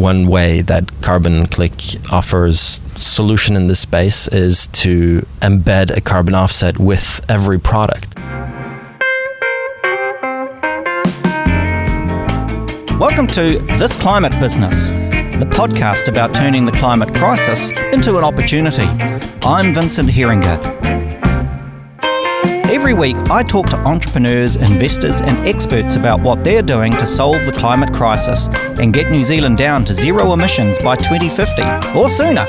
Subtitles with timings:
[0.00, 1.74] one way that Carbon Click
[2.10, 8.18] offers solution in this space is to embed a carbon offset with every product.
[12.98, 18.86] Welcome to This Climate Business, the podcast about turning the climate crisis into an opportunity.
[19.42, 21.09] I'm Vincent Heeringa.
[22.80, 27.44] Every week, I talk to entrepreneurs, investors, and experts about what they're doing to solve
[27.44, 28.48] the climate crisis
[28.80, 31.62] and get New Zealand down to zero emissions by 2050
[31.94, 32.46] or sooner.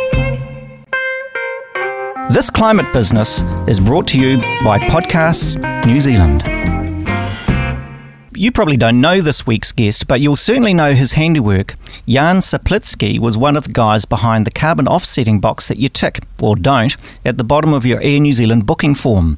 [2.32, 6.44] This Climate Business is brought to you by Podcasts New Zealand
[8.42, 11.76] you probably don't know this week's guest, but you'll certainly know his handiwork.
[12.08, 16.24] Jan Czaplicki was one of the guys behind the carbon offsetting box that you tick,
[16.42, 19.38] or don't, at the bottom of your Air New Zealand booking form.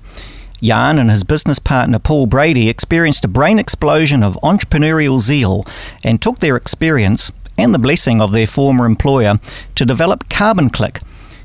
[0.64, 5.66] Jan and his business partner Paul Brady experienced a brain explosion of entrepreneurial zeal
[6.04, 9.40] and took their experience and the blessing of their former employer
[9.76, 11.02] to develop Carbon Click,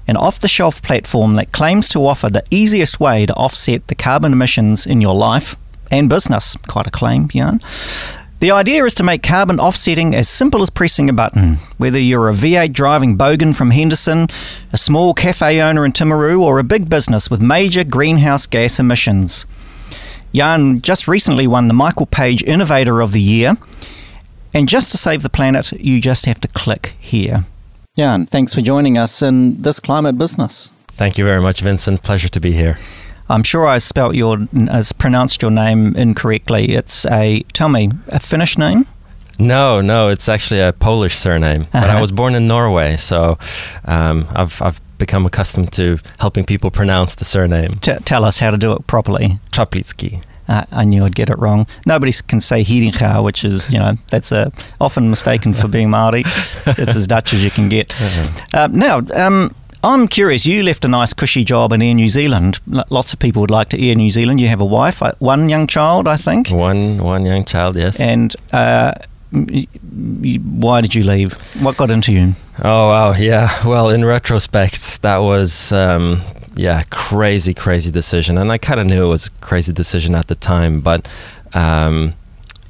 [0.07, 3.97] an off the shelf platform that claims to offer the easiest way to offset the
[3.97, 5.57] carbon emissions in your life
[5.91, 6.57] and business.
[6.69, 7.61] Quite a claim, Jan.
[8.41, 11.55] The idea is to make carbon offsetting as simple as pressing a button.
[11.77, 14.29] Whether you're a V8 driving bogan from Henderson,
[14.73, 19.45] a small cafe owner in Timaru, or a big business with major greenhouse gas emissions.
[20.33, 23.55] Jan just recently won the Michael Page Innovator of the Year.
[24.55, 27.45] And just to save the planet, you just have to click here.
[27.97, 30.71] Jan, thanks for joining us in this climate business.
[30.87, 32.05] Thank you very much, Vincent.
[32.05, 32.79] Pleasure to be here.
[33.29, 36.71] I'm sure I spelt your, as pronounced your name incorrectly.
[36.71, 38.85] It's a, tell me, a Finnish name?
[39.39, 41.63] No, no, it's actually a Polish surname.
[41.63, 41.69] Uh-huh.
[41.73, 42.01] But I uh-huh.
[42.01, 43.39] was born in Norway, so
[43.85, 47.71] um, I've, I've become accustomed to helping people pronounce the surname.
[47.81, 49.39] T- tell us how to do it properly.
[49.53, 50.23] Czaplicki.
[50.49, 51.67] Uh, I knew I'd get it wrong.
[51.87, 56.23] Nobody can say Heeringa, which is, you know, that's a, often mistaken for being Māori.
[56.79, 57.93] it's as Dutch as you can get.
[57.93, 58.47] Uh-huh.
[58.55, 60.45] Uh, now, um, I'm curious.
[60.45, 62.59] You left a nice, cushy job in Air New Zealand.
[62.67, 64.41] Lots of people would like to Air New Zealand.
[64.41, 66.49] You have a wife, uh, one young child, I think.
[66.51, 68.01] One, one young child, yes.
[68.01, 68.95] And uh,
[69.31, 71.35] why did you leave?
[71.63, 72.33] What got into you?
[72.59, 73.51] Oh wow, yeah.
[73.67, 76.23] Well, in retrospect, that was um,
[76.57, 80.27] yeah, crazy, crazy decision, and I kind of knew it was a crazy decision at
[80.27, 81.09] the time, but.
[81.55, 82.15] Um,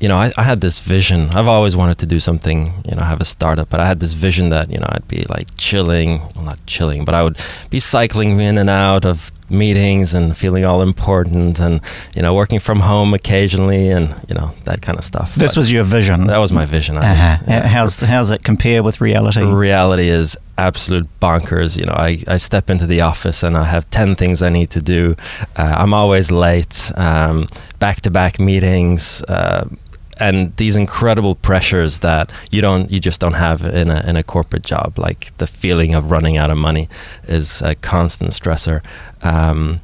[0.01, 1.31] you know, I, I, had this vision.
[1.31, 4.13] I've always wanted to do something, you know, have a startup, but I had this
[4.13, 7.37] vision that, you know, I'd be like chilling, well, not chilling, but I would
[7.69, 11.81] be cycling in and out of meetings and feeling all important and,
[12.15, 15.35] you know, working from home occasionally and, you know, that kind of stuff.
[15.35, 16.27] This but was your vision.
[16.29, 16.97] That was my vision.
[16.97, 17.39] Uh-huh.
[17.49, 17.67] Yeah.
[17.67, 19.43] How's, how's it compare with reality?
[19.43, 21.77] Reality is absolute bonkers.
[21.77, 24.71] You know, I, I step into the office and I have 10 things I need
[24.71, 25.17] to do.
[25.57, 29.23] Uh, I'm always late, back to back meetings.
[29.25, 29.69] Uh,
[30.21, 34.23] and these incredible pressures that you don't you just don't have in a in a
[34.23, 34.99] corporate job.
[34.99, 36.89] Like the feeling of running out of money
[37.25, 38.83] is a constant stressor.
[39.23, 39.81] Um,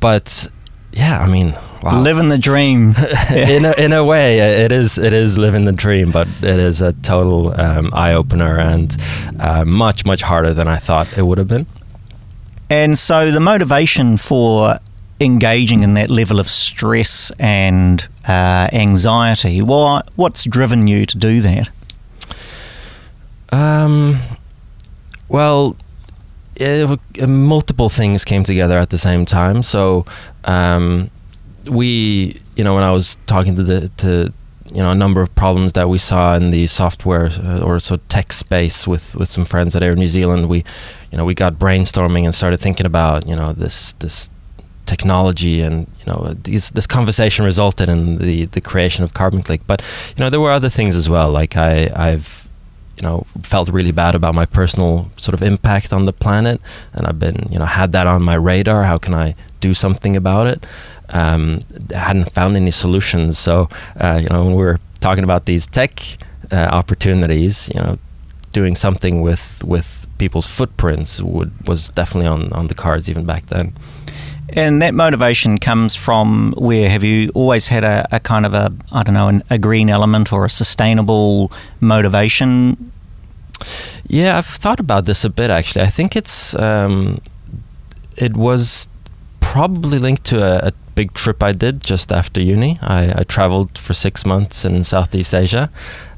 [0.00, 0.48] but
[0.92, 2.00] yeah i mean wow.
[2.00, 2.94] living the dream.
[3.30, 6.80] In a, in a way it is it is living the dream but it is
[6.80, 8.96] a total um, eye opener and
[9.38, 11.66] uh, much much harder than i thought it would have been.
[12.68, 14.78] And so the motivation for
[15.20, 19.62] engaging in that level of stress and uh, anxiety.
[19.62, 20.02] Why?
[20.16, 21.70] What's driven you to do that?
[23.52, 24.16] Um,
[25.28, 25.76] well,
[26.56, 29.62] it, uh, multiple things came together at the same time.
[29.62, 30.04] So,
[30.44, 31.10] um,
[31.70, 34.32] we, you know, when I was talking to the to
[34.72, 37.96] you know a number of problems that we saw in the software uh, or so
[38.08, 40.58] tech space with with some friends at Air New Zealand, we,
[41.12, 44.30] you know, we got brainstorming and started thinking about you know this this
[44.86, 49.60] technology and you know these, this conversation resulted in the the creation of carbon click.
[49.66, 49.82] But
[50.16, 51.30] you know there were other things as well.
[51.30, 52.48] Like i i've
[52.96, 56.60] you know felt really bad about my personal sort of impact on the planet.
[56.94, 58.84] And i've been you know had that on my radar.
[58.84, 60.66] How can i do something about it?
[61.08, 61.60] Um,
[61.94, 63.38] I hadn't found any solutions.
[63.38, 63.68] So
[64.00, 65.92] uh, you know when we were talking about these tech
[66.50, 67.98] uh, opportunities you know
[68.52, 73.46] doing something with with people's footprints would was definitely on on the cards even back
[73.46, 73.74] then
[74.50, 76.88] and that motivation comes from where?
[76.88, 79.90] Have you always had a, a kind of a, I don't know, an, a green
[79.90, 81.50] element or a sustainable
[81.80, 82.92] motivation?
[84.06, 85.82] Yeah, I've thought about this a bit actually.
[85.82, 87.18] I think it's, um,
[88.16, 88.88] it was
[89.40, 92.78] probably linked to a, a, big trip I did just after uni.
[92.80, 95.70] I, I traveled for six months in Southeast Asia.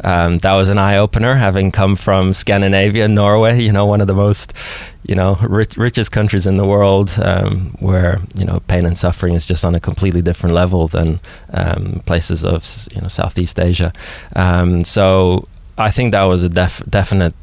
[0.03, 3.61] Um, that was an eye opener, having come from Scandinavia, Norway.
[3.61, 4.55] You know, one of the most,
[5.03, 9.35] you know, rich, richest countries in the world, um, where you know pain and suffering
[9.35, 11.21] is just on a completely different level than
[11.53, 12.65] um, places of
[12.95, 13.93] you know Southeast Asia.
[14.37, 17.35] Um, so I think that was a def- definite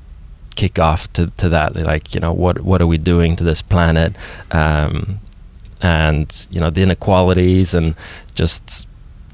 [0.56, 1.76] kickoff to, to that.
[1.76, 4.16] Like, you know, what what are we doing to this planet?
[4.52, 5.20] Um,
[5.82, 7.96] and you know the inequalities and
[8.34, 8.88] just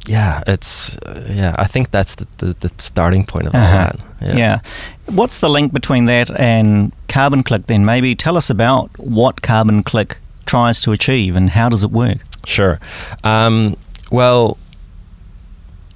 [0.08, 1.56] yeah, it's uh, yeah.
[1.60, 3.90] I think that's the, the, the starting point of all Uh-huh.
[4.20, 4.36] that.
[4.38, 4.60] Yeah.
[5.06, 7.86] What's the link between that and Carbon Click then?
[7.86, 12.18] Maybe tell us about what Carbon Click tries to achieve and how does it work?
[12.46, 12.80] Sure.
[13.24, 13.76] Um,
[14.12, 14.58] well,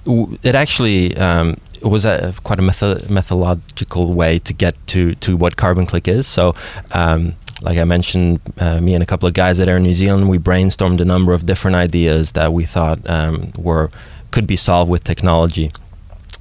[0.04, 5.14] w- it actually um, it was a quite a metho- methodological way to get to
[5.16, 6.26] to what Carbon Click is.
[6.26, 6.54] So.
[6.92, 10.28] Um, like I mentioned, uh, me and a couple of guys at Air New Zealand,
[10.28, 13.90] we brainstormed a number of different ideas that we thought um, were
[14.30, 15.72] could be solved with technology,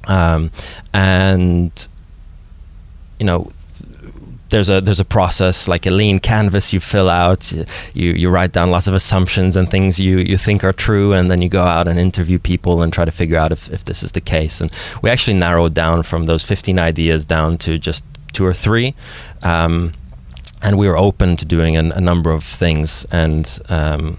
[0.07, 0.51] um,
[0.93, 1.87] and
[3.19, 3.51] you know,
[4.49, 7.51] there's a there's a process like a lean canvas you fill out
[7.93, 11.31] you you write down lots of assumptions and things you you think are true and
[11.31, 14.03] then you go out and interview people and try to figure out if, if this
[14.03, 14.61] is the case.
[14.61, 14.71] And
[15.01, 18.93] we actually narrowed down from those 15 ideas down to just two or three.
[19.43, 19.93] Um,
[20.65, 24.17] and we were open to doing an, a number of things and um,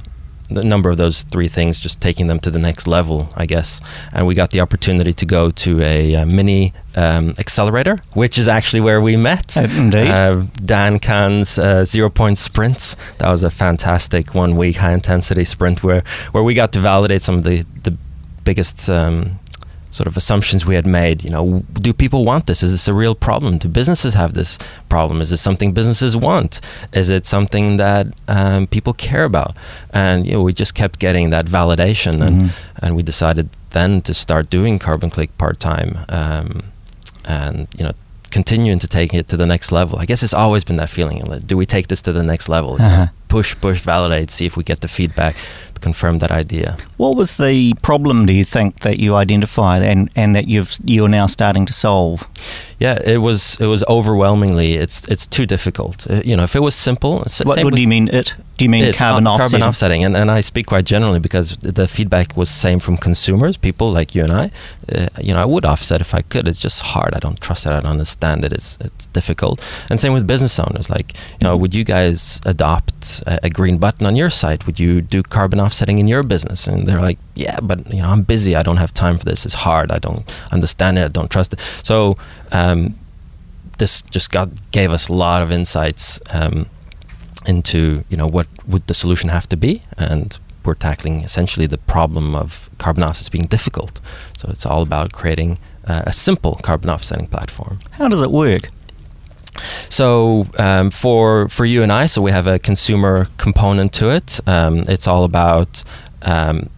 [0.49, 3.81] the number of those three things just taking them to the next level i guess
[4.13, 8.47] and we got the opportunity to go to a, uh mini um, accelerator which is
[8.47, 10.07] actually where we met indeed.
[10.09, 12.95] uh, Dan Khan's uh, zero point sprints.
[13.19, 16.03] That was a fantastic one week high intensity sprint where,
[16.33, 17.95] where we got to validate some of the, the
[18.45, 19.39] biggest um,
[19.97, 21.17] sort of assumptions we had made.
[21.25, 21.45] You know,
[21.87, 22.63] do people want this?
[22.63, 23.59] Is this a real problem?
[23.59, 24.59] Do businesses have this
[24.89, 25.21] problem?
[25.25, 26.61] Is it something businesses want?
[26.93, 29.53] Is it something that um, people care about?
[29.93, 32.49] And you know, we just kept getting that validation, and Mhm.
[32.83, 35.91] and we decided then to start doing Carbon Click part time,
[36.21, 36.49] um,
[37.25, 37.93] and you know.
[38.33, 39.99] Continuing to take it to the next level.
[39.99, 41.25] I guess it's always been that feeling.
[41.25, 42.73] like, Do we take this to the next level?
[42.75, 43.07] Uh-huh.
[43.29, 45.37] Push, push, validate, see if we get the feedback
[45.81, 46.77] confirm that idea.
[46.97, 51.09] What was the problem, do you think, that you identified and, and that you've you're
[51.09, 52.29] now starting to solve?
[52.79, 56.07] Yeah, it was it was overwhelmingly it's it's too difficult.
[56.11, 58.37] Uh, you know, if it was simple, What, what do you mean it?
[58.59, 59.51] Do you mean it, carbon uh, offsetting?
[59.51, 63.57] Carbon offsetting, and, and I speak quite generally because the feedback was same from consumers,
[63.57, 64.51] people like you and I.
[64.91, 66.49] Uh, you know, I would offset if I could.
[66.49, 67.15] It's just hard.
[67.15, 67.73] I don't trust it.
[67.73, 68.53] I don't understand it.
[68.53, 69.61] It's it's difficult.
[69.91, 70.91] And same with business owners.
[70.91, 74.67] Like, you know, would you guys adopt a, a green button on your site?
[74.67, 76.67] Would you do carbon offsetting in your business?
[76.69, 78.55] And they're like, yeah, but you know, I'm busy.
[78.55, 79.47] I don't have time for this.
[79.47, 79.91] It's hard.
[79.91, 81.05] I don't understand it.
[81.05, 81.61] I don't trust it.
[81.83, 82.17] So.
[82.53, 82.95] Um,
[83.79, 86.67] this just got gave us a lot of insights um,
[87.47, 91.79] into you know what would the solution have to be, and we're tackling essentially the
[91.79, 94.01] problem of carbon offsets being difficult.
[94.37, 97.79] So it's all about creating uh, a simple carbon offsetting platform.
[97.93, 98.71] How does it work?
[99.89, 104.41] So um, for for you and I, so we have a consumer component to it.
[104.47, 105.83] Um, it's all about
[106.23, 106.69] um,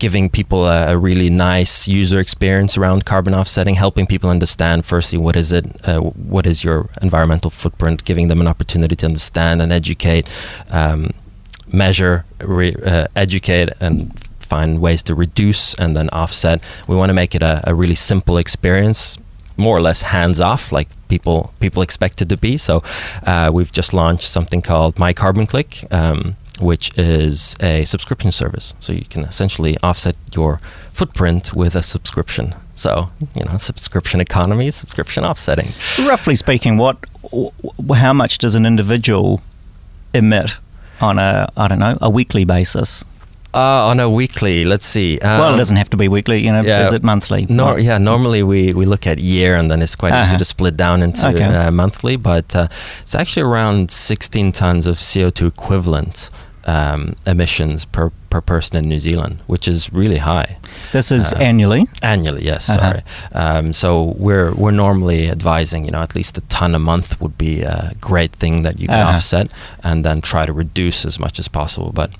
[0.00, 5.18] giving people a, a really nice user experience around carbon offsetting, helping people understand firstly
[5.18, 9.62] what is it, uh, what is your environmental footprint, giving them an opportunity to understand
[9.62, 10.28] and educate,
[10.70, 11.10] um,
[11.70, 16.60] measure, re, uh, educate, and find ways to reduce and then offset.
[16.88, 19.18] We want to make it a, a really simple experience
[19.56, 22.56] more or less hands off, like people people expect it to be.
[22.56, 22.82] So
[23.26, 28.74] uh, we've just launched something called My Carbon Click, um, which is a subscription service.
[28.80, 30.58] So you can essentially offset your
[30.92, 32.54] footprint with a subscription.
[32.74, 35.68] So you know, subscription economy, subscription offsetting.
[36.06, 36.96] Roughly speaking, what,
[37.94, 39.42] how much does an individual
[40.14, 40.58] emit
[41.00, 43.04] on a, I don't know, a weekly basis?
[43.52, 45.18] Uh, on a weekly, let's see.
[45.18, 46.86] Um, well, it doesn't have to be weekly, you know, yeah.
[46.86, 47.46] is it monthly?
[47.46, 50.38] What- yeah, normally we, we look at year and then it's quite easy Uh-huh.
[50.38, 51.42] to split down into Okay.
[51.42, 52.68] uh, monthly, but uh,
[53.02, 56.30] it's actually around 16 tons of CO2 equivalent
[56.66, 60.58] um, emissions per, per person in New Zealand, which is really high.
[60.92, 61.84] This is uh, annually.
[62.02, 62.80] Annually, yes, Uh-huh.
[62.80, 63.02] sorry.
[63.32, 67.36] Um, so we're we're normally advising, you know, at least a ton a month would
[67.38, 69.16] be a great thing that you can Uh-huh.
[69.16, 69.50] offset,
[69.82, 71.92] and then try to reduce as much as possible.
[71.92, 72.10] But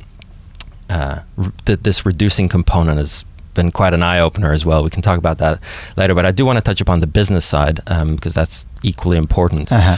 [0.89, 4.83] uh, r- th- this reducing component has been quite an eye opener as well.
[4.85, 5.59] We can talk about that
[5.97, 9.71] later, but I do want to touch upon the business side because that's equally important.
[9.73, 9.97] Uh-huh.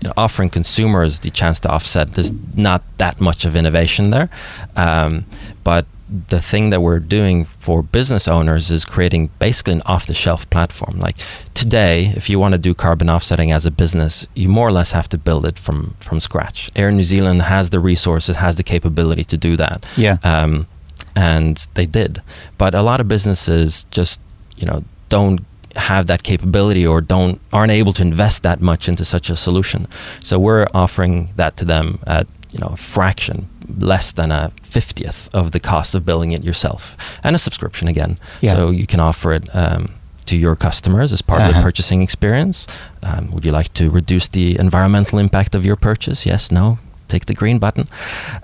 [0.00, 4.28] You know, offering consumers the chance to offset, there's not that much of innovation there,
[4.76, 5.24] um,
[5.64, 5.86] but
[6.28, 10.98] the thing that we're doing for business owners is creating basically an off-the-shelf platform.
[10.98, 11.16] Like
[11.52, 14.92] today, if you want to do carbon offsetting as a business, you more or less
[14.92, 16.70] have to build it from from scratch.
[16.76, 20.16] Air New Zealand has the resources, has the capability to do that Yeah.
[20.22, 20.66] um,
[21.14, 22.22] and they did.
[22.56, 24.20] But a lot of businesses just,
[24.56, 25.40] you know, don't
[25.78, 29.86] have that capability or don't aren't able to invest that much into such a solution.
[30.20, 33.46] So we're offering that to them at you know a fraction,
[33.78, 38.18] less than a fiftieth of the cost of building it yourself, and a subscription again.
[38.40, 38.54] Yeah.
[38.56, 39.48] So you can offer it.
[39.54, 39.86] Um,
[40.24, 41.62] to your customers as part of the Uh-huh.
[41.68, 42.66] purchasing experience.
[43.02, 46.26] Um, would you like to reduce the environmental impact of your purchase?
[46.26, 46.78] Yes, no.
[47.08, 47.88] Take the green button.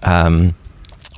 [0.02, 0.54] Um,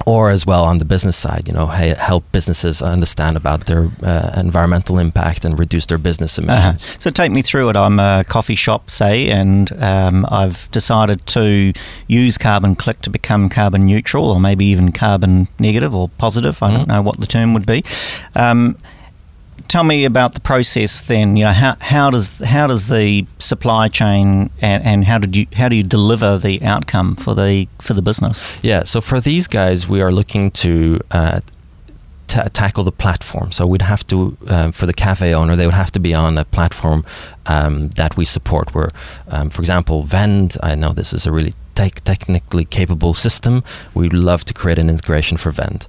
[0.05, 4.31] or as well on the business side, you know, help businesses understand about their uh,
[4.37, 6.53] environmental impact and reduce their business Uh-huh.
[6.53, 6.97] emissions.
[7.03, 7.77] So take me through it.
[7.77, 11.73] I'm a coffee shop, say, and um, I've decided to
[12.09, 16.63] use Carbon Click to become carbon neutral, or maybe even carbon negative or positive.
[16.63, 16.89] I don't Mhm.
[16.89, 17.83] know what the term would be.
[18.35, 18.77] Um,
[19.69, 21.01] tell me about the process.
[21.01, 25.37] Then, you know, how, how does how does the supply chain and, and how did
[25.37, 28.59] you how do you deliver the outcome for the for the business?
[28.63, 31.41] Yeah, so for these guys, we are looking to uh,
[32.27, 33.53] ta tackle the platform.
[33.53, 36.39] So we'd have to, um, for the cafe owner, they would have to be on
[36.39, 37.05] a platform
[37.47, 38.75] um, that we support.
[38.75, 38.91] Where,
[39.29, 43.63] um, for example, Vend, I know this is a really tech technically capable system.
[43.95, 45.87] We'd love to create an integration for Vend.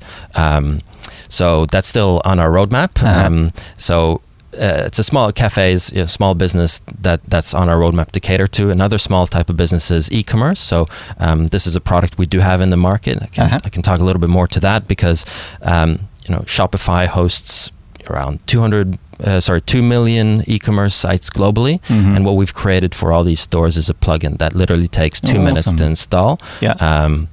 [1.30, 3.02] So that's still on our roadmap.
[3.04, 3.26] Uh-huh.
[3.28, 4.22] Um, so
[4.54, 8.48] uh, it's a small cafes, a small business that that's on our roadmap to cater
[8.48, 8.70] to.
[8.72, 10.60] Another small type of business is e-commerce.
[10.60, 10.88] So
[11.20, 13.22] um, this is a product we do have in the market.
[13.22, 13.60] I can, Uh-huh.
[13.64, 15.26] I can talk a little bit more to that because
[15.62, 17.72] um, you know Shopify hosts
[18.10, 21.82] around 200, uh, sorry, 2 million e-commerce sites globally.
[21.88, 22.16] Mhm.
[22.16, 25.38] And what we've created for all these stores is a plugin that literally takes two
[25.40, 26.40] Oh, minutes to install.
[26.62, 26.76] Yeah.
[26.80, 27.28] Um,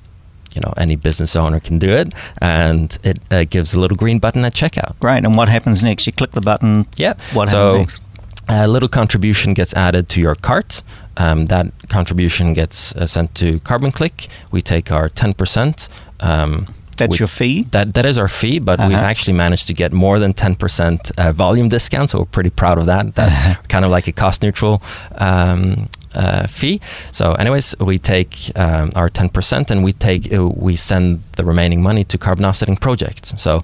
[0.54, 4.18] you know, any business owner can do it, and it uh, gives a little green
[4.18, 4.98] button at checkout.
[5.00, 5.24] Great.
[5.24, 6.06] And what happens next?
[6.06, 6.86] You click the button.
[6.96, 7.14] Yeah.
[7.32, 8.02] What so, happens next?
[8.48, 10.82] a little contribution gets added to your cart.
[11.16, 14.28] Um, that contribution gets uh, sent to Carbon Click.
[14.50, 15.88] We take our 10%.
[16.20, 17.62] Um, That's we- your fee.
[17.70, 19.04] that that is our fee, but we've Uh-huh.
[19.10, 22.86] actually managed to get more than 10% uh, volume discount, so we're pretty proud of
[22.86, 23.14] that.
[23.14, 24.82] That kind of like a cost neutral
[25.18, 26.80] um, uh, fee.
[27.10, 31.82] So, anyways, we take um, our 10% and we take uh, we send the remaining
[31.82, 33.40] money to carbon offsetting projects.
[33.40, 33.62] So.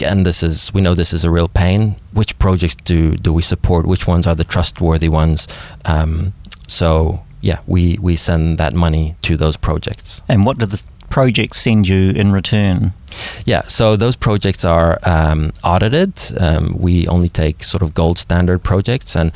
[0.00, 1.96] Again, this is we know this is a real pain.
[2.14, 3.84] Which projects do do we support?
[3.84, 5.46] Which ones are the trustworthy ones?
[5.84, 6.32] Um,
[6.66, 10.22] so yeah, we we send that money to those projects.
[10.26, 12.92] And what do the projects send you in return?
[13.44, 16.12] Yeah, so those projects are um, audited.
[16.38, 19.32] Um, we only take sort of gold standard projects, and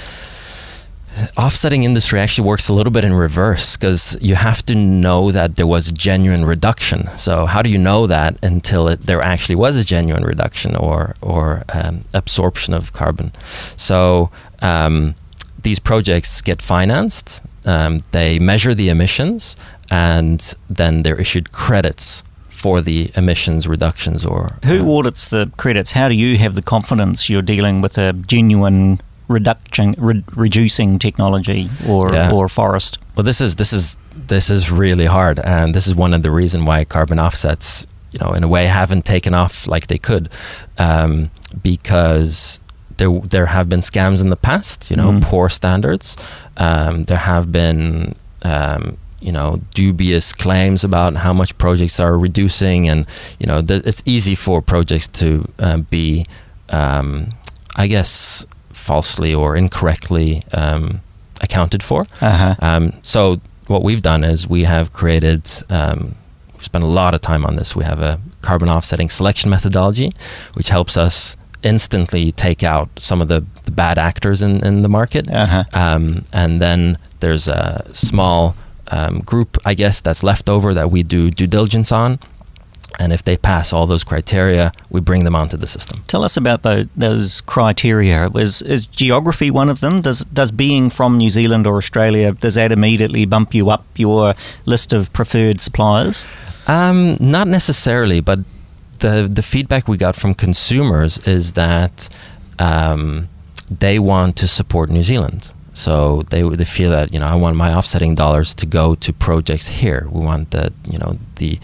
[1.37, 5.57] offsetting industry actually works a little bit in reverse because you have to know that
[5.57, 7.09] there was genuine reduction.
[7.17, 11.15] So how do you know that until it, there actually was a genuine reduction or
[11.21, 13.33] or um, absorption of carbon?
[13.77, 14.31] So
[14.61, 15.15] um,
[15.63, 17.43] these projects get financed.
[17.67, 19.57] Um, they measure the emissions,
[19.91, 25.93] and then they're issued credits for the emissions reductions or Who uh, audits the credits?
[25.93, 31.71] How do you have the confidence you're dealing with a genuine reduction, re- reducing technology
[31.89, 32.31] or Yeah.
[32.33, 32.99] or forest?
[33.17, 33.97] Well, this is this is
[34.29, 38.19] this is really hard, and this is one of the reason why carbon offsets, you
[38.21, 40.29] know, in a way, haven't taken off like they could,
[40.79, 41.31] um,
[41.63, 42.61] because
[42.97, 44.91] there there have been scams in the past.
[44.91, 45.23] You know, Mhm.
[45.23, 46.17] poor standards.
[46.57, 48.15] Um, there have been.
[48.45, 53.07] Um, you know, dubious claims about how much projects are reducing, and
[53.41, 56.27] you know, th- it's easy for projects to uh, be,
[56.69, 57.31] um,
[57.75, 58.45] I guess,
[58.85, 61.01] falsely or incorrectly um,
[61.41, 62.03] accounted for.
[62.21, 62.55] Uh-huh.
[62.61, 66.17] Um, so what we've done is we have created, um,
[66.53, 67.75] we've spent a lot of time on this.
[67.75, 70.13] We have a carbon offsetting selection methodology,
[70.53, 74.89] which helps us instantly take out some of the, the bad actors in, in the
[74.89, 75.31] market.
[75.31, 75.65] Uh-huh.
[75.73, 78.55] Um, and then there's a small
[78.89, 82.19] um, group, I guess, that's left over that we do due diligence on.
[82.99, 86.05] And if they pass all those criteria, we bring them onto the system.
[86.07, 88.29] Tell us about those, those criteria.
[88.31, 90.01] Is, is geography one of them?
[90.01, 94.35] Does does being from New Zealand or Australia does that immediately bump you up your
[94.65, 96.27] list of preferred suppliers?
[96.67, 98.39] Um, not necessarily, but
[99.01, 102.09] the the feedback we got from consumers is that
[102.59, 103.29] um,
[103.71, 105.53] they want to support New Zealand.
[105.73, 109.13] So they they feel that you know I want my offsetting dollars to go to
[109.13, 110.07] projects here.
[110.11, 111.59] We want the you know the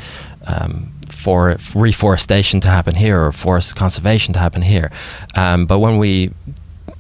[0.47, 4.91] um, for reforestation to happen here or forest conservation to happen here.
[5.35, 6.31] Um, but when we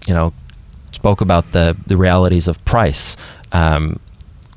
[0.07, 0.33] you know
[0.93, 3.17] spoke about the the realities of price,
[3.53, 3.99] um,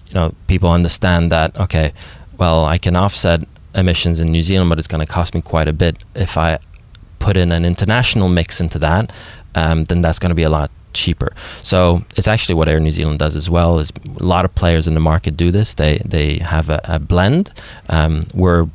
[0.08, 1.94] you know people understand that okay,
[2.38, 3.42] well I can offset
[3.76, 6.60] emissions in New Zealand, but it's going to cost me quite a bit if I
[7.20, 9.12] put in an international mix into that.
[9.56, 11.34] Um, then that's going to be a lot cheaper.
[11.62, 13.80] So it's actually what Air New Zealand does as well.
[13.80, 15.74] Is a lot of players in the market do this.
[15.74, 17.52] They they have a, a blend.
[17.90, 18.68] Um, we're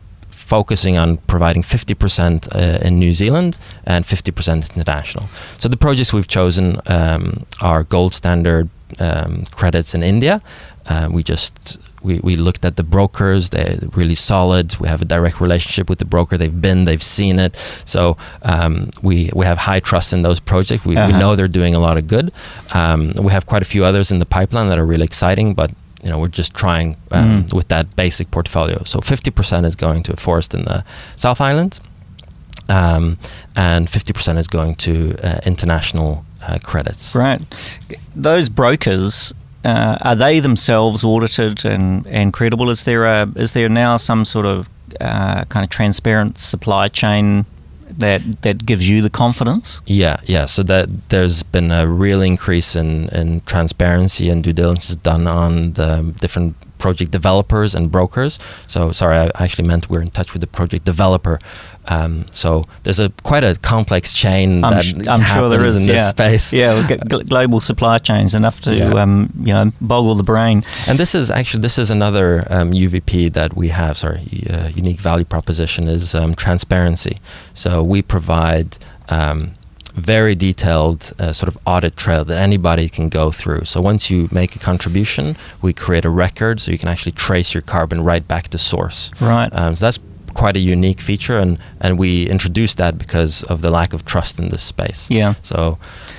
[0.49, 5.25] focusing on providing 50% uh, in New Zealand and 50% international.
[5.59, 10.41] So the projects we've chosen um, are gold standard um, credits in India.
[10.87, 13.51] Uh, we just we, we looked at the brokers.
[13.51, 14.75] They're really solid.
[14.81, 16.39] We have a direct relationship with the broker.
[16.39, 17.57] They've been, they've seen it.
[17.85, 20.85] So um, we we have high trust in those projects.
[20.87, 21.19] We, we Uh-huh.
[21.21, 22.33] know they're doing a lot of good.
[22.73, 25.71] Um, we have quite a few others in the pipeline that are really exciting, but
[26.03, 27.55] you know we're just trying um, Mm.
[27.55, 28.83] with that basic portfolio.
[28.85, 30.85] So 50% is going to a forest in the
[31.17, 31.81] South Island,
[32.69, 33.19] um,
[33.57, 37.15] and 50% is going to uh, international uh, credits.
[37.15, 37.41] Right.
[38.15, 39.35] Those brokers.
[39.65, 42.71] Uh, are they themselves audited and, and credible?
[42.71, 44.69] Is there a is there now some sort of
[45.01, 47.45] uh, kind of transparent supply chain
[47.99, 49.83] that that gives you the confidence?
[49.87, 50.45] Yeah, yeah.
[50.45, 55.73] So that there's been a real increase in, in transparency and due diligence done on
[55.73, 58.39] the different project developers and brokers.
[58.67, 61.39] So sorry, I actually meant we're in touch with the project developer.
[61.87, 65.75] Um, so there's a quite a complex chain I'm, that sh- I'm sure there is,
[65.77, 66.53] in this yeah, space.
[66.53, 66.75] yeah.
[66.79, 68.93] we've got gl- global supply chains enough to Yeah.
[69.03, 70.65] um, you know boggle the brain.
[70.87, 73.97] And this is actually this is another um, UVP that we have.
[73.97, 74.21] Sorry,
[74.51, 77.19] uh, unique value proposition is um, transparency.
[77.55, 78.77] So we provide
[79.09, 79.55] um,
[79.99, 83.65] very detailed uh, sort of audit trail that anybody can go through.
[83.65, 87.53] So once you make a contribution, we create a record so you can actually trace
[87.55, 89.11] your carbon right back to source.
[89.21, 89.49] Right.
[89.53, 89.99] Um, so that's
[90.35, 94.39] quite a unique feature, and and we introduced that because of the lack of trust
[94.39, 95.11] in this space.
[95.11, 95.35] Yeah.
[95.43, 95.79] So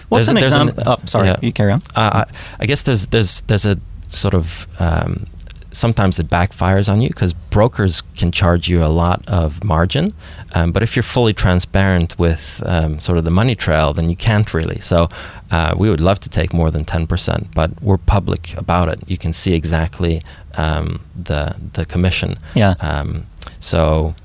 [0.09, 0.83] What's an example?
[0.85, 1.27] oh, sorry.
[1.27, 1.37] yeah.
[1.41, 1.81] You carry on.
[1.95, 2.25] uh, I,
[2.59, 5.25] I guess there's there's there's a sort of um,
[5.71, 10.13] sometimes it backfires on you because brokers can charge you a lot of margin,
[10.55, 14.15] um, but if you're fully transparent with um, sort of the money trail, then you
[14.15, 14.79] can't really.
[14.79, 15.09] So
[15.51, 18.99] uh, we would love to take more than ten percent, but we're public about it.
[19.07, 20.21] You can see exactly
[20.55, 22.37] um, the the commission.
[22.55, 22.73] Yeah.
[22.81, 23.25] Um,
[23.59, 24.15] so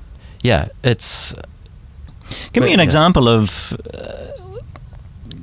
[0.41, 1.35] yeah, it's
[2.53, 2.85] Give me an yeah.
[2.85, 3.73] example of.
[3.93, 4.31] Uh,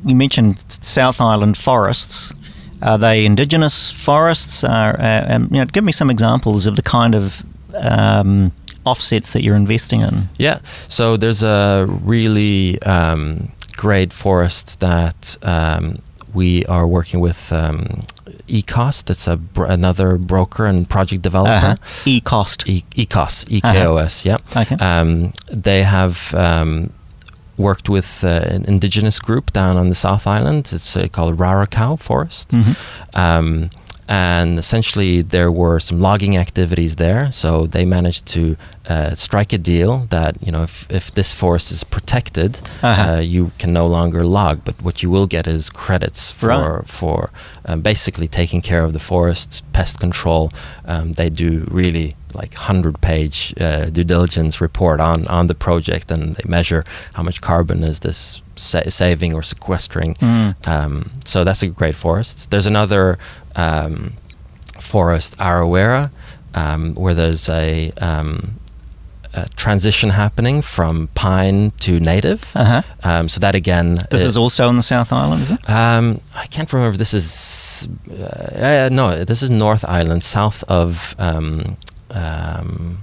[0.05, 2.35] you mentioned South Island forests.
[2.83, 4.65] Are they indigenous forests?
[4.65, 7.43] Are, uh, um, you know, give me some examples of the kind of
[7.75, 8.53] um,
[8.85, 10.29] offsets that you're investing in.
[10.39, 10.61] Yeah.
[10.89, 15.99] So there's a really um, great forest that um,
[16.35, 18.03] we are working with um,
[18.49, 19.05] Ekos.
[19.05, 21.53] That's a br- another broker and project developer.
[21.53, 21.77] Uh-huh.
[22.05, 22.69] E-cost.
[22.69, 24.25] E- Ekos, E K O S.
[24.27, 24.39] Yeah.
[24.57, 24.77] Okay.
[24.77, 26.91] Um, they have um,
[27.57, 30.71] worked with uh, an indigenous group down on the South Island.
[30.73, 32.51] It's uh, called Rarakau Forest.
[32.51, 32.77] Mhm.
[33.15, 33.71] Um,
[34.09, 37.31] and essentially, there were some logging activities there.
[37.33, 38.57] So they managed to
[38.89, 43.13] uh, strike a deal that you know if, if this forest is protected, Uh-huh.
[43.13, 44.65] uh, you can no longer log.
[44.65, 46.89] But what you will get is credits for Right.
[46.89, 47.31] for
[47.65, 50.51] um, basically taking care of the forest, pest control.
[50.85, 56.11] Um, they do really like hundred page uh, due diligence report on on the project,
[56.11, 60.15] and they measure how much carbon is this sa- saving or sequestering.
[60.15, 60.55] Mm.
[60.67, 62.51] Um, so that's a great forest.
[62.51, 63.19] There's another
[63.57, 64.13] um,
[64.79, 66.11] forest, Arawera,
[66.55, 68.55] um, where there's a, um,
[69.35, 72.51] a transition happening from pine to native.
[72.55, 72.83] Uh-huh.
[73.05, 75.71] Um, so that again, This it- is also on the South Island, is it?
[75.71, 76.97] um, I can't remember.
[76.99, 79.25] This is uh, uh, no.
[79.25, 81.15] This is North Island, south of
[82.13, 82.99] um,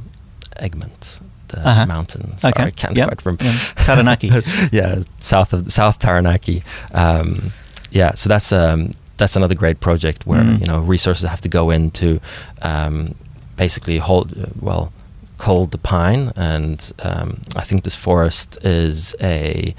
[0.57, 1.19] Egmont,
[1.49, 1.85] the Uh-huh.
[1.85, 2.37] mountain.
[2.37, 2.63] Sorry, Okay.
[2.65, 3.07] I can't Yep.
[3.07, 3.43] quite remember.
[3.45, 3.83] Yeah.
[3.85, 4.31] Taranaki.
[4.71, 6.63] yeah, south of South Taranaki.
[6.93, 7.51] Um,
[7.91, 10.59] yeah, so that's um, that's another great project where Mm.
[10.61, 12.19] you know resources have to go into
[12.61, 13.15] um,
[13.57, 14.91] basically hold uh, well
[15.37, 19.73] cold the pine, and um, I think this forest is a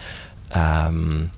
[0.54, 1.30] um,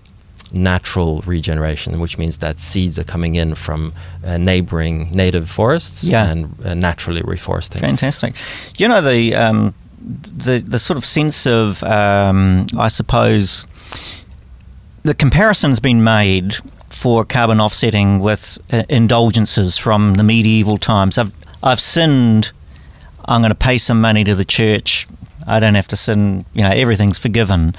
[0.52, 3.92] natural regeneration, which means that seeds are coming in from
[4.24, 6.30] uh, neighboring native forests Yeah.
[6.30, 7.80] and uh, naturally reforesting.
[7.80, 8.34] Fantastic.
[8.78, 9.74] You know the um,
[10.36, 13.66] the the sort of sense of um, I suppose
[15.04, 16.56] the comparison's been made
[16.90, 21.18] for carbon offsetting with uh, indulgences from the medieval times.
[21.18, 22.52] I've I've sinned.
[23.24, 25.06] I'm going to pay some money to the church.
[25.46, 26.44] I don't have to sin.
[26.54, 27.74] You know, everything's forgiven.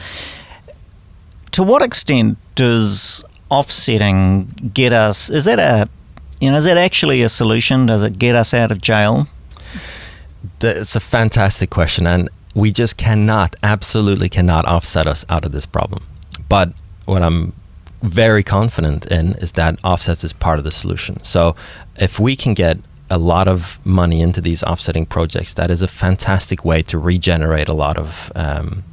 [1.53, 5.29] To what extent does offsetting get us?
[5.29, 5.89] Is that a
[6.43, 7.85] you know, is that actually a solution?
[7.85, 9.27] Does it get us out of jail?
[10.61, 15.65] It's a fantastic question, and we just cannot, absolutely cannot offset us out of this
[15.65, 16.03] problem.
[16.49, 16.73] But
[17.05, 17.53] what I'm
[18.01, 21.23] very confident in is that offsets is part of the solution.
[21.23, 21.55] So
[21.95, 22.77] if we can get
[23.09, 27.69] a lot of money into these offsetting projects, that is a fantastic way to regenerate
[27.69, 28.83] a lot of, um,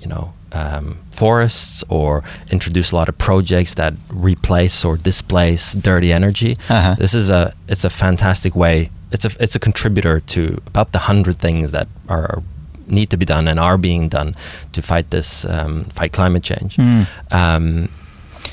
[0.00, 6.12] you know, um, forests or introduce a lot of projects that replace or displace dirty
[6.12, 6.58] energy.
[6.68, 6.94] Uh-huh.
[6.98, 8.90] This is a it's a fantastic way.
[9.12, 12.42] It's a it's a contributor to about the hundred things that are
[12.88, 14.34] need to be done and are being done
[14.72, 16.76] to fight this um, fight climate change.
[16.76, 17.06] Mm.
[17.30, 17.88] Um,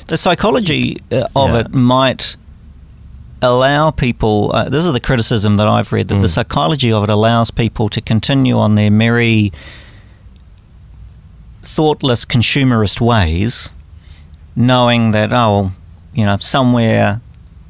[0.06, 1.60] The psychology uh, of Yeah.
[1.60, 2.36] it might
[3.42, 4.50] allow people.
[4.54, 6.34] Uh, this is the criticism that I've read that the Mm.
[6.34, 9.52] psychology of it allows people to continue on their merry,
[11.62, 13.70] thoughtless consumerist ways,
[14.56, 15.70] knowing that oh,
[16.14, 17.20] you know, somewhere,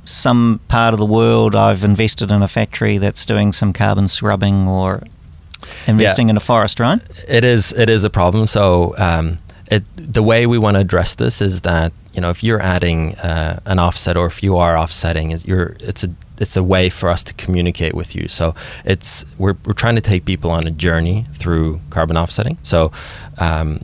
[0.04, 4.66] some part of the world, I've invested in a factory that's doing some carbon scrubbing
[4.66, 5.02] or
[5.86, 7.00] investing in a forest, right?
[7.28, 8.46] it is it is a problem.
[8.46, 9.38] So um,
[9.70, 13.14] it the way we want to address this is that you know if you're adding
[13.16, 16.88] uh, an offset or if you are offsetting, is you're it's a it's a way
[16.90, 18.28] for us to communicate with you.
[18.28, 22.58] So it's we're we're trying to take people on a journey through carbon offsetting.
[22.62, 22.90] So.
[23.38, 23.80] Um,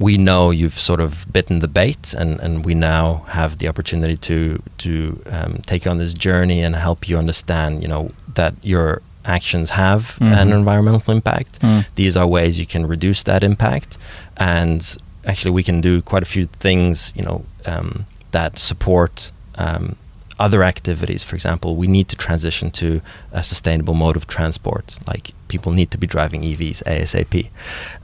[0.00, 4.16] we know you've sort of bitten the bait, and, and we now have the opportunity
[4.16, 8.54] to to um, take you on this journey and help you understand, you know, that
[8.62, 10.54] your actions have an Mhm.
[10.54, 11.58] environmental impact.
[11.62, 11.84] Mm.
[11.96, 13.98] These are ways you can reduce that impact,
[14.36, 14.80] and
[15.24, 19.32] actually, we can do quite a few things, you know, um, that support.
[19.56, 19.96] Um,
[20.38, 23.00] other activities, for example, we need to transition to
[23.32, 24.96] a sustainable mode of transport.
[25.06, 27.50] Like people need to be driving EVs ASAP.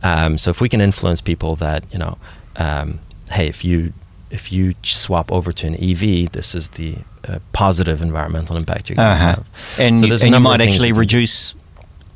[0.03, 2.19] Um, so if we can influence people that you know,
[2.57, 3.93] um, hey, if you
[4.31, 6.97] if you swap over to an EV, this is the
[7.29, 9.27] uh, positive environmental impact you're going to Uh-huh.
[9.37, 9.47] have.
[9.79, 11.17] and So you, and you might actually we can do.
[11.19, 11.55] reduce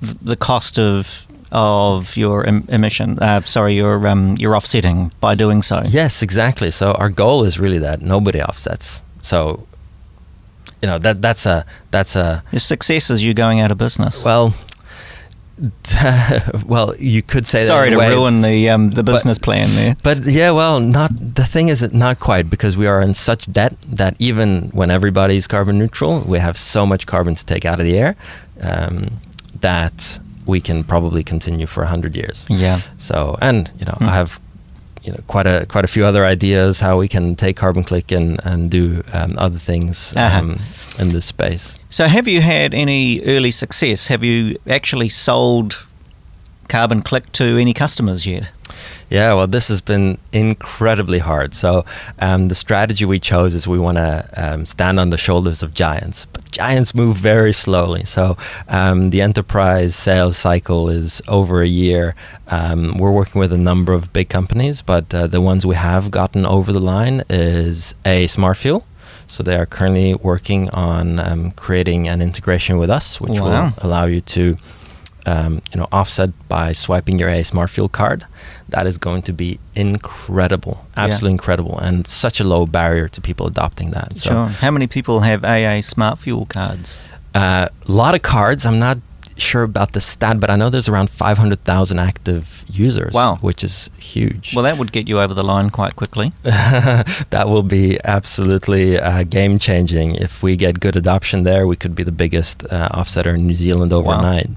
[0.00, 3.18] the cost of of your em- emission.
[3.20, 5.82] Uh, sorry, your um, your offsetting by doing so.
[5.88, 6.70] Yes, exactly.
[6.70, 9.02] So our goal is really that nobody offsets.
[9.22, 9.66] So
[10.82, 14.24] you know that that's a that's a Your success is you going out of business.
[14.24, 14.52] well.
[16.66, 19.96] well, you could say Sorry to way, ruin the um, the business plan there.
[20.02, 23.74] But yeah, well, not the thing is, not quite because we are in such debt
[23.88, 27.86] that even when everybody's carbon neutral, we have so much carbon to take out of
[27.86, 28.14] the air
[28.60, 29.18] um,
[29.60, 32.46] that we can probably continue for hundred years.
[32.48, 32.80] Yeah.
[32.98, 34.04] So, and you know, Hmm.
[34.08, 34.40] I have
[35.08, 38.12] you know quite a quite a few other ideas how we can take carbon click
[38.12, 40.38] and and do um, other things Uh-huh.
[40.40, 40.58] um,
[40.98, 41.78] in this space.
[41.90, 44.08] So, have you had any early success?
[44.08, 45.86] Have you actually sold
[46.68, 48.50] Carbon Click to any customers yet?
[49.10, 51.54] Yeah, well, this has been incredibly hard.
[51.54, 51.84] So,
[52.18, 55.72] um, the strategy we chose is we want to um, stand on the shoulders of
[55.72, 58.04] giants, giants move very slowly.
[58.04, 58.36] So,
[58.68, 62.14] um, the enterprise sales cycle is over a year.
[62.48, 66.10] Um, we're working with a number of big companies, but uh, the ones we have
[66.10, 68.84] gotten over the line is AA Smart Fuel.
[69.26, 73.44] So they are currently working on um, creating an integration with us, which Wow.
[73.44, 74.56] will allow you to
[75.28, 78.26] um, you know, offset by swiping your AA Smart Fuel card.
[78.70, 83.46] That is going to be incredible, absolutely incredible, and such a low barrier to people
[83.46, 84.16] adopting that.
[84.16, 84.46] So, sure.
[84.46, 86.98] How many people have AA Smart Fuel cards?
[87.34, 88.66] uh, a lot of cards.
[88.66, 88.98] I'm not
[89.36, 93.14] sure about the stat, but I know there's around 500,000 active users.
[93.14, 93.36] Wow.
[93.40, 94.54] which is huge.
[94.54, 96.32] Well, that would get you over the line quite quickly.
[96.42, 100.16] that will be absolutely uh, game changing.
[100.16, 103.54] If we get good adoption there, we could be the biggest uh, offsetter in New
[103.54, 104.48] Zealand overnight.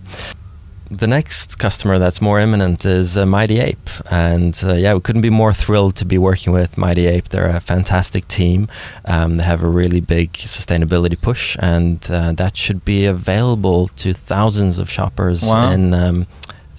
[0.93, 3.89] The next customer that's more imminent is uh, Mighty Ape.
[4.11, 7.29] And uh, yeah, we couldn't be more thrilled to be working with Mighty Ape.
[7.29, 8.67] They're a fantastic team.
[9.05, 14.13] Um, they have a really big sustainability push, and uh, that should be available to
[14.13, 15.71] thousands of shoppers Wow.
[15.71, 16.27] in um,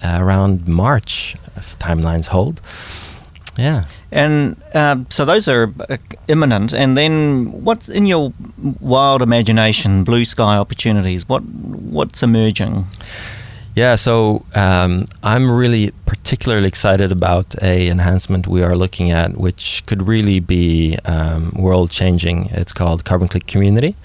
[0.03, 2.61] uh, around March, if timelines hold.
[3.57, 3.81] Yeah.
[4.11, 5.97] And um, so those are uh,
[6.27, 6.73] imminent.
[6.73, 8.31] And then, what in your
[8.79, 11.27] wild imagination, blue sky opportunities?
[11.27, 12.85] What what's emerging?
[13.75, 19.83] Yeah, so um, I'm really particularly excited about a enhancement we are looking at, which
[19.87, 22.49] could really be um, world changing.
[22.51, 23.95] It's called Carbon Click Community,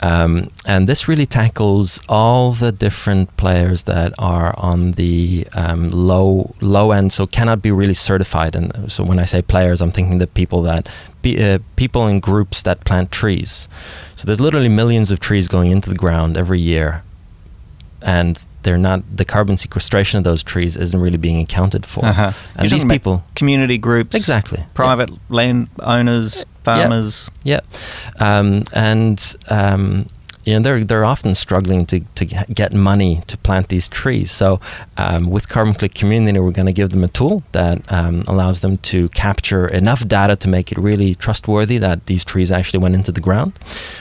[0.00, 6.54] um, and this really tackles all the different players that are on the um, low
[6.60, 8.54] low end, so cannot be really certified.
[8.54, 10.86] And so when I say players, I'm thinking the people that
[11.22, 13.70] be, uh, people in groups that plant trees.
[14.16, 17.04] So there's literally millions of trees going into the ground every year
[18.02, 22.04] and they're not the carbon sequestration of those trees isn't really being accounted for.
[22.04, 22.32] Uh-huh.
[22.56, 27.30] And You're these people, community groups, exactly, private land owners, farmers.
[27.42, 27.60] yeah,
[28.18, 30.06] um, and um,
[30.48, 34.30] you know they're they're often struggling to to get money to plant these trees.
[34.30, 34.60] So
[34.96, 38.62] um, with Carbon Click Community, we're going to give them a tool that um, allows
[38.62, 42.94] them to capture enough data to make it really trustworthy that these trees actually went
[42.94, 43.52] into the ground.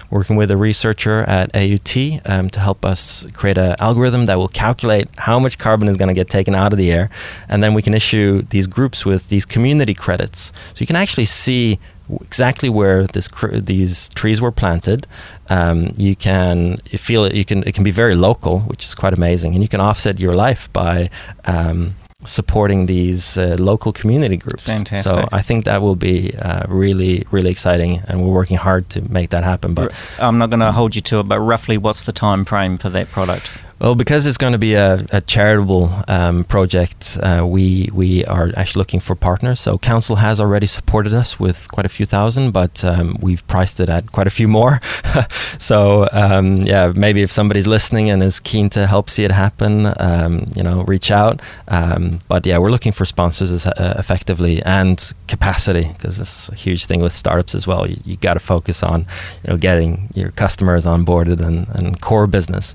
[0.10, 4.48] Working with a researcher at AUT um, to help us create an algorithm that will
[4.48, 7.10] calculate how much carbon is going to get taken out of the air,
[7.50, 10.54] and then we can issue these groups with these community credits.
[10.74, 11.78] So you can actually see
[12.22, 15.08] exactly where this cr- these trees were planted.
[15.50, 17.34] Um, you can you feel it.
[17.36, 20.20] You can it can be very local, which is quite amazing, and you can offset
[20.20, 21.10] your life by.
[21.46, 24.64] Um, supporting these uh, local community groups.
[24.64, 25.14] Fantastic.
[25.14, 29.02] So I think that will be uh, really, really exciting, and we're working hard to
[29.02, 29.76] make that happen.
[29.76, 32.80] But I'm not going to hold you to it, but roughly what's the time frame
[32.80, 33.52] for that product?
[33.80, 38.52] Well, because it's going to be a, a charitable um, project, uh, we we are
[38.58, 39.60] actually looking for partners.
[39.60, 43.80] So council has already supported us with quite a few thousand, but um, we've priced
[43.80, 44.82] it at quite a few more.
[45.60, 49.94] so um, yeah, maybe if somebody's listening and is keen to help see it happen,
[50.00, 51.40] um, you know, reach out.
[51.68, 56.56] Um, but yeah, we're looking for sponsors uh, effectively and capacity because this is a
[56.56, 57.88] huge thing with startups as well.
[57.88, 59.02] You, you got to focus on
[59.46, 62.74] you know getting your customers onboarded and, and core business.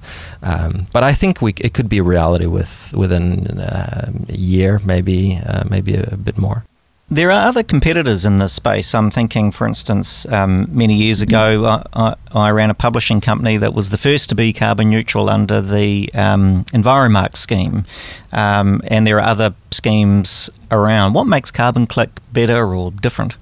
[0.93, 5.41] But I think we it could be a reality with within uh, a year, maybe
[5.45, 6.65] uh, maybe a, a, bit more.
[7.09, 8.95] There are other competitors in this space.
[8.95, 13.59] I'm thinking, for instance, um, many years ago, I, I, I, ran a publishing company
[13.59, 17.85] that was the first to be carbon neutral under the um, Enviromark scheme,
[18.33, 21.13] um, and there are other schemes around.
[21.15, 23.37] What makes Carbon Click better or different?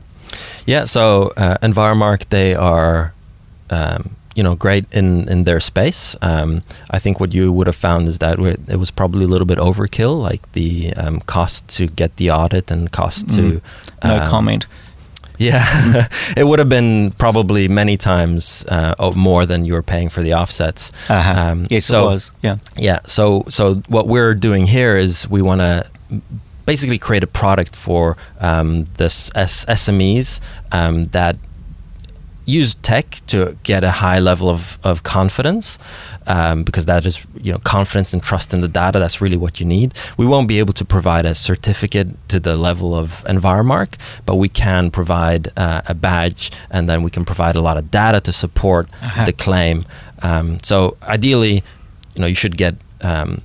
[0.66, 3.12] Yeah, so uh, Enviromark, they are
[3.70, 6.16] um, you know great in in their space.
[6.22, 8.38] Um, I think what you would have found is that
[8.68, 12.70] it was probably a little bit overkill, like the um, cost to get the audit
[12.70, 13.34] and cost mm.
[13.36, 13.62] to
[14.06, 14.66] no um, comment.
[15.40, 20.22] Yeah, it would have been probably many times uh, more than you were paying for
[20.22, 20.92] the offsets.
[21.08, 21.40] Uh-huh.
[21.40, 22.32] Um, yes, so, it was.
[22.42, 22.98] Yeah, yeah.
[23.06, 25.90] So, so what we're doing here is we want to
[26.66, 30.40] basically create a product for um, this S- SMEs
[30.72, 31.36] um, that
[32.50, 35.78] use tech to get a high level of, of confidence
[36.26, 39.60] um, because that is you know confidence and trust in the data that's really what
[39.60, 43.94] you need we won't be able to provide a certificate to the level of enviromark
[44.26, 47.90] but we can provide uh, a badge and then we can provide a lot of
[47.90, 49.24] data to support uh-huh.
[49.24, 49.84] the claim
[50.22, 51.62] um, so ideally
[52.14, 53.42] you know you should get um,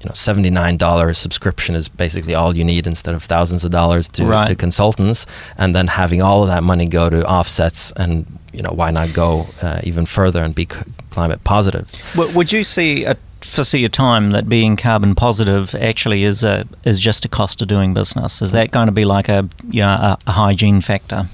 [0.00, 4.24] you know $79 subscription is basically all you need instead of thousands of dollars to,
[4.24, 4.46] right.
[4.46, 5.26] to consultants.
[5.56, 9.12] And then having all of that money go to offsets and you know why not
[9.12, 10.80] go uh, even further and be c-
[11.10, 11.90] climate positive?
[12.16, 17.00] Would you see a foresee a time that being carbon positive actually is a is
[17.00, 18.40] just a cost of doing business?
[18.42, 21.28] Is that going to be like a you know a, a hygiene factor?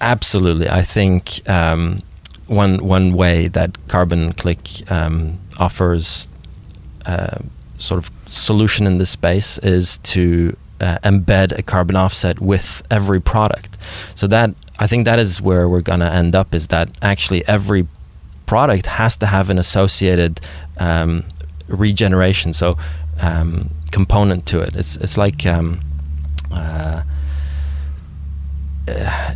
[0.00, 0.68] Absolutely.
[0.68, 2.00] I think um,
[2.46, 6.28] one one way that carbon click um, offers
[7.06, 7.38] uh,
[7.78, 13.20] sort of solution in this space is to uh, embed a carbon offset with every
[13.20, 13.78] product.
[14.14, 16.54] So that I think that is where we're to end up.
[16.54, 17.86] Is that actually every
[18.46, 20.40] product has to have an associated
[20.78, 21.24] um,
[21.66, 22.76] regeneration, so
[23.20, 24.74] um, component to it.
[24.76, 25.80] It's it's like um,
[26.52, 27.02] uh,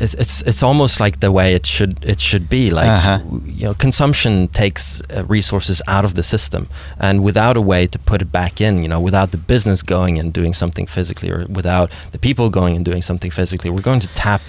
[0.01, 2.71] it's, it's it's almost like the way it should it should be.
[2.71, 3.21] Like uh-huh.
[3.45, 7.99] you know, consumption takes uh, resources out of the system, and without a way to
[7.99, 11.47] put it back in, you know, without the business going and doing something physically, or
[11.49, 14.43] without the people going and doing something physically, we're going to tap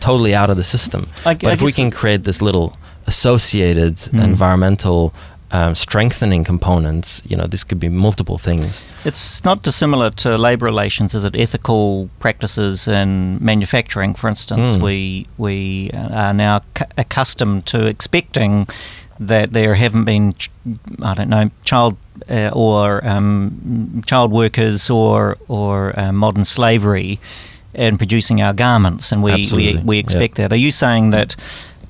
[0.00, 1.08] totally out of the system.
[1.24, 2.74] I, but I if we can create this little
[3.06, 4.22] associated mm.
[4.22, 5.14] environmental
[5.50, 8.90] um, strengthening components, you know, this could be multiple things.
[9.04, 11.34] It's not dissimilar to labour relations, is it?
[11.34, 14.82] Ethical practices in manufacturing, for instance, mm.
[14.82, 18.68] we we are now c- accustomed to expecting
[19.20, 20.34] that there haven't been,
[21.02, 21.96] I don't know, child
[22.28, 27.18] uh, or um, child workers or or uh, modern slavery
[27.72, 30.50] in producing our garments, and we we, we expect yep.
[30.50, 30.52] that.
[30.54, 31.36] Are you saying that?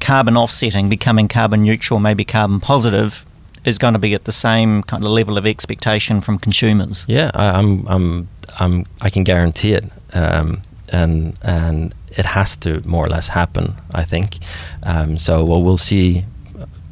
[0.01, 3.27] Carbon offsetting, becoming carbon neutral, maybe carbon positive,
[3.69, 7.05] is going to be at the same kind of level of expectation from consumers.
[7.09, 8.29] Yeah, I, am I'm,
[8.59, 13.75] I'm, I can guarantee it, um, and and it has to more or less happen.
[13.95, 14.39] I think.
[14.83, 16.25] Um, so what we'll see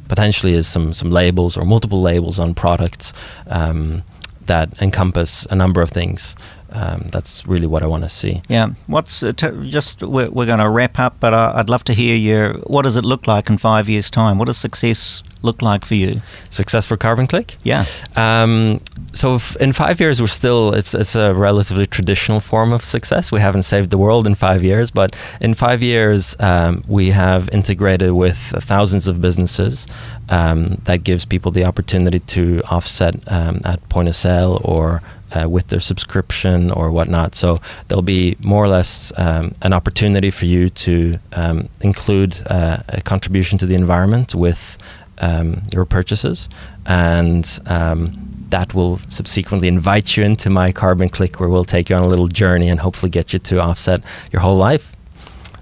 [0.08, 3.12] potentially is some some labels or multiple labels on products
[3.48, 4.02] um,
[4.46, 6.36] that encompass a number of things.
[6.76, 8.42] Um, that's really what I want to see.
[8.50, 8.68] Yeah.
[8.86, 11.94] What's uh, t- just we're, we're going to wrap up, but uh, I'd love to
[11.94, 12.54] hear your.
[12.64, 14.38] What does it look like in five years' time?
[14.38, 16.20] What does success look like for you?
[16.50, 17.56] Success for Carbon Click?
[17.62, 17.84] Yeah.
[18.14, 18.80] Um,
[19.14, 23.32] so in five years, we're still it's it's a relatively traditional form of success.
[23.32, 27.48] We haven't saved the world in five years, but in five years, um, we have
[27.52, 29.88] integrated with thousands of businesses.
[30.28, 35.00] Um, that gives people the opportunity to offset um, at point of sale or
[35.32, 37.34] uh, with their subscription or whatnot.
[37.34, 42.78] So there'll be more or less um, an opportunity for you to um, include uh,
[42.88, 44.78] a contribution to the environment with
[45.18, 46.48] um, your purchases,
[46.84, 48.12] and um,
[48.50, 52.08] that will subsequently invite you into my Carbon Click, where we'll take you on a
[52.08, 54.94] little journey and hopefully get you to offset your whole life.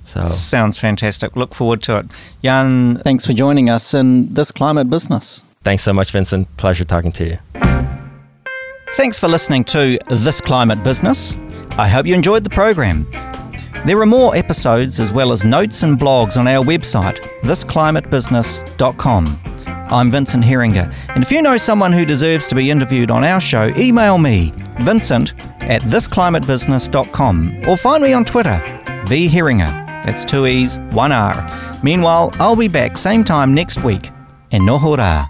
[0.05, 1.35] So sounds fantastic.
[1.35, 2.07] Look forward to it.
[2.43, 5.45] Jan, thanks for joining us in this climate business.
[5.63, 6.55] Thanks so much, Vincent.
[6.59, 7.74] Pleasure talking to you.
[8.97, 11.37] Thanks for listening to This Climate Business.
[11.73, 13.11] I hope you enjoyed the program.
[13.85, 19.41] There are more episodes as well as notes and blogs on our website, thisclimatebusiness.com.
[19.67, 23.41] I'm Vincent Heeringa, and if you know someone who deserves to be interviewed on our
[23.41, 28.63] show, email me, Vincent at thisclimatebusiness.com, or find me on Twitter,
[29.07, 29.85] V Heeringa.
[30.05, 31.81] That's two E's, one R.
[31.83, 34.11] Meanwhile, I'll be back same time next week.
[34.53, 35.27] And no hurrah.